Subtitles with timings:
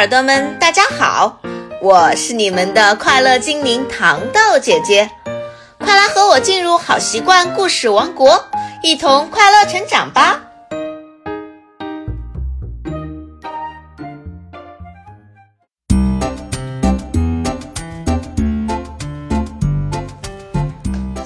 [0.00, 1.38] 耳朵们，大家好，
[1.82, 5.10] 我是你们的快乐精灵糖豆姐姐，
[5.78, 8.42] 快来和我进入好习惯故事王国，
[8.82, 10.40] 一同快乐成长吧！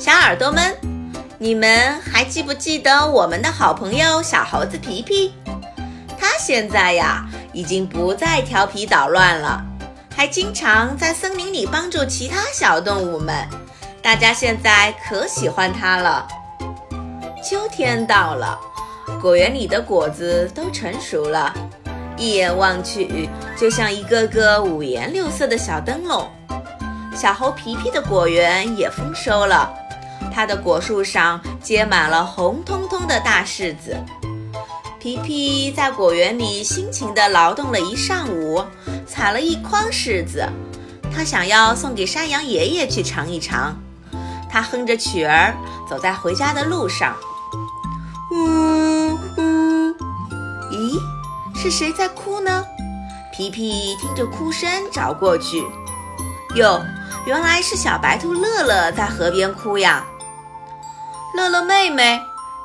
[0.01, 0.77] 小耳朵们，
[1.39, 5.33] 你们还记不记得我们的好朋友小猴子皮皮？
[6.19, 9.65] 他现在呀，已经不再调皮捣乱了，
[10.15, 13.49] 还经常在森林里帮助其他小动物们。
[14.03, 16.27] 大家现在可喜欢它了。
[17.43, 18.59] 秋天到了，
[19.23, 21.55] 果园里的果子都成熟了，
[22.17, 26.29] 一眼望去，就像一个个五颜六色的小灯笼。
[27.15, 29.73] 小猴皮皮的果园也丰收了，
[30.35, 33.97] 它的果树上结满了红彤彤的大柿子。
[35.05, 38.65] 皮皮在果园里辛勤地劳动了一上午，
[39.07, 40.49] 采了一筐柿子，
[41.15, 43.77] 他想要送给山羊爷爷去尝一尝。
[44.51, 45.55] 他哼着曲儿
[45.87, 47.15] 走在回家的路上，
[48.31, 49.95] 呜呜，
[50.73, 50.99] 咦，
[51.55, 52.65] 是谁在哭呢？
[53.31, 55.67] 皮皮听着哭声找过去，
[56.55, 56.83] 哟，
[57.27, 60.03] 原来是小白兔乐乐在河边哭呀。
[61.37, 62.19] 乐乐妹妹，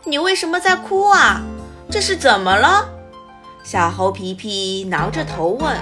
[0.05, 1.41] 你为什么在哭啊？
[1.91, 2.87] 这是怎么了？
[3.63, 5.75] 小猴皮皮挠着头问。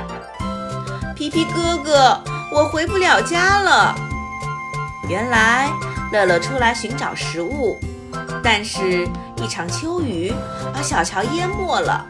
[1.14, 2.18] 皮皮哥哥，
[2.50, 3.94] 我回不了家了。
[5.10, 5.70] 原来
[6.14, 7.78] 乐乐出来寻找食物，
[8.42, 10.34] 但是一场秋雨
[10.74, 12.06] 把小桥淹没了，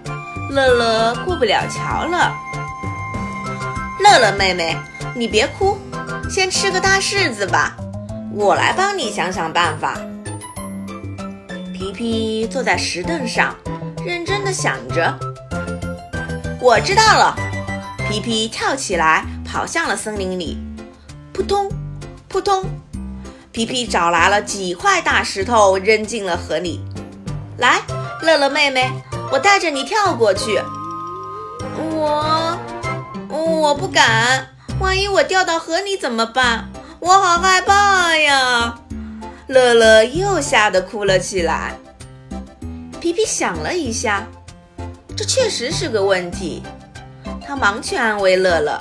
[0.51, 2.31] 乐乐过不了桥了。
[3.99, 4.77] 乐乐妹妹，
[5.15, 5.75] 你别哭，
[6.29, 7.75] 先吃个大柿子吧，
[8.31, 9.97] 我来帮你想想办法。
[11.73, 13.55] 皮皮坐在石凳上，
[14.07, 15.19] 认真地想着。
[16.61, 17.35] 我知道了，
[18.07, 20.57] 皮皮跳起来，跑向了森林里。
[21.33, 21.69] 扑通，
[22.29, 22.63] 扑通，
[23.51, 26.79] 皮皮找来了几块大石头，扔进了河里。
[27.57, 27.81] 来，
[28.21, 28.89] 乐乐妹妹，
[29.29, 30.57] 我带着你跳过去。
[31.93, 32.57] 我，
[33.29, 34.47] 我不敢，
[34.79, 36.69] 万一我掉到河里怎么办？
[37.01, 38.79] 我好害怕呀！
[39.47, 41.75] 乐乐又吓得哭了起来。
[42.99, 44.27] 皮皮想了一下，
[45.15, 46.63] 这确实是个问题。
[47.45, 48.77] 他忙去安慰乐乐。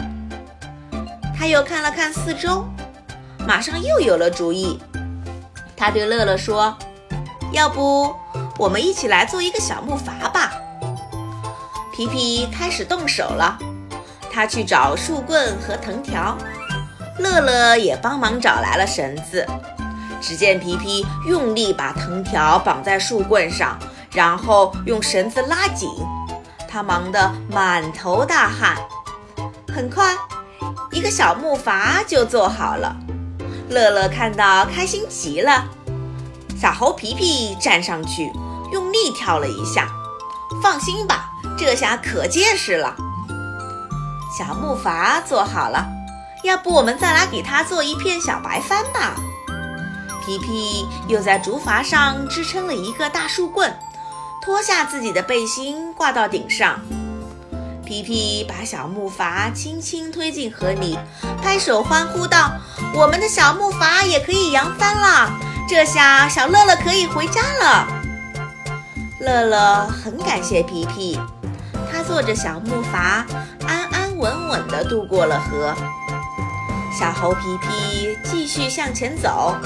[1.38, 2.66] 他又看了看四周，
[3.46, 4.80] 马上又有了主意。
[5.76, 6.76] 他对乐乐说
[7.52, 8.14] ：“要不
[8.58, 10.52] 我们一起来做一个小木筏吧？”
[11.94, 13.58] 皮皮开始动手了。
[14.32, 16.36] 他去找树棍和藤条，
[17.18, 19.46] 乐乐也帮忙找来了绳子。
[20.20, 23.78] 只见皮皮用力把藤条绑在树棍上，
[24.16, 25.90] 然后用绳子拉紧。
[26.66, 28.76] 他忙得满头大汗。
[29.68, 30.16] 很快，
[30.90, 32.96] 一个小木筏就做好了。
[33.68, 35.66] 乐乐看到，开心极了。
[36.58, 38.32] 小猴皮皮站上去，
[38.72, 39.86] 用力跳了一下。
[40.62, 41.28] 放心吧，
[41.58, 42.96] 这下可结实了。
[44.38, 45.86] 小木筏做好了，
[46.42, 49.14] 要不我们再来给它做一片小白帆吧？
[50.24, 53.72] 皮皮又在竹筏上支撑了一个大树棍，
[54.46, 56.78] 脱下自己的背心挂到顶上。
[57.84, 60.96] 皮皮把小木筏轻轻推进河里，
[61.42, 62.52] 拍手欢呼道
[62.94, 65.32] ：“我们的小木筏也可以扬帆了！
[65.68, 67.88] 这下小乐乐可以回家了。”
[69.18, 71.18] 乐乐很感谢皮皮，
[71.90, 73.24] 他坐着小木筏，
[73.66, 75.74] 安安稳稳地渡过了河。
[76.96, 79.56] 小猴皮皮继续向前走，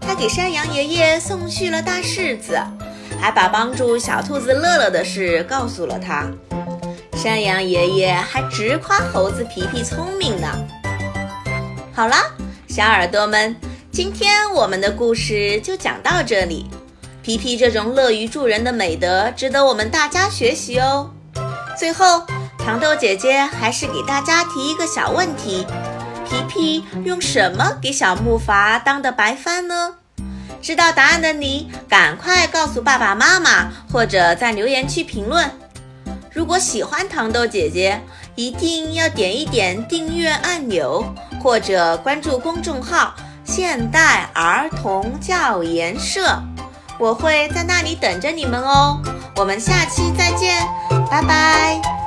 [0.00, 2.56] 他给山羊爷爷送去了大柿子，
[3.20, 6.26] 还把帮助小兔子乐乐的事告诉了他。
[7.14, 10.48] 山羊爷爷还直夸猴子皮皮聪明呢。
[11.92, 12.24] 好啦，
[12.68, 13.56] 小耳朵们，
[13.90, 16.70] 今天我们的故事就讲到这里。
[17.20, 21.10] 皮皮这种乐于助人的美德，值得我们大家学习哦。
[21.76, 22.24] 最后，
[22.58, 25.66] 糖豆姐姐还是给大家提一个小问题：
[26.24, 29.96] 皮皮用什么给小木筏当的白帆呢？
[30.68, 35.50] 知道答案的你，赶快告诉爸爸妈妈，或者在留言区评论。
[36.30, 37.98] 如果喜欢糖豆姐姐，
[38.34, 41.02] 一定要点一点订阅按钮，
[41.42, 43.14] 或者关注公众号
[43.46, 46.38] “现代儿童教研社”。
[47.00, 49.00] 我会在那里等着你们哦，
[49.36, 50.68] 我们下期再见，
[51.10, 51.97] 拜拜。